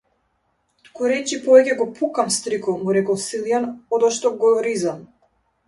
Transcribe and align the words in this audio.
Тукуречи 0.87 1.39
повеќе 1.43 1.75
го 1.83 1.87
пукам, 1.99 2.33
стрико, 2.37 2.75
му 2.81 2.97
рекол 2.99 3.21
Силјан, 3.27 3.71
одошто 4.01 4.35
го 4.43 4.53
ризам. 4.71 5.09